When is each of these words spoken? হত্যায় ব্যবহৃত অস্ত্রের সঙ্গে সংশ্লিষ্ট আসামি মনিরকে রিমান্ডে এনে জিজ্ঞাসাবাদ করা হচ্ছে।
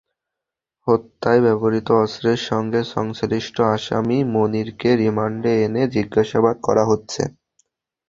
হত্যায় 0.87 1.41
ব্যবহৃত 1.45 1.87
অস্ত্রের 2.03 2.39
সঙ্গে 2.49 2.81
সংশ্লিষ্ট 2.95 3.55
আসামি 3.71 4.17
মনিরকে 4.33 4.89
রিমান্ডে 5.01 5.51
এনে 5.65 5.83
জিজ্ঞাসাবাদ 5.95 6.55
করা 6.63 6.83
হচ্ছে। 6.85 7.21